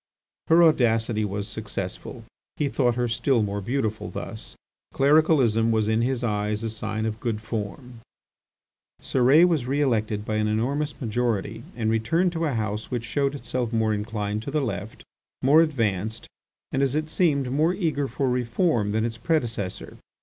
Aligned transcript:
Her 0.47 0.63
audacity 0.63 1.23
was 1.23 1.47
successful. 1.47 2.23
He 2.57 2.69
thought 2.69 2.95
her 2.95 3.07
still 3.07 3.43
more 3.43 3.61
beautiful 3.61 4.09
thus. 4.09 4.55
Clericalism 4.95 5.69
was 5.69 5.87
in 5.87 6.01
his 6.01 6.23
eyes 6.23 6.63
a 6.63 6.71
sign 6.71 7.05
of 7.05 7.19
good 7.19 7.39
form. 7.39 7.99
Cérès 8.99 9.47
was 9.47 9.67
re 9.67 9.79
elected 9.79 10.25
by 10.25 10.37
an 10.37 10.47
enormous 10.47 10.99
majority 10.99 11.61
and 11.75 11.91
returned 11.91 12.31
to 12.31 12.45
a 12.45 12.53
House 12.55 12.89
which 12.89 13.05
showed 13.05 13.35
itself 13.35 13.71
more 13.71 13.93
inclined 13.93 14.41
to 14.41 14.49
the 14.49 14.59
Left, 14.61 15.03
more 15.43 15.61
advanced, 15.61 16.25
and, 16.71 16.81
as 16.81 16.95
it 16.95 17.07
seemed, 17.07 17.51
more 17.51 17.75
eager 17.75 18.07
for 18.07 18.27
reform 18.27 18.93
than 18.93 19.05
its 19.05 19.19
predecessor. 19.19 19.97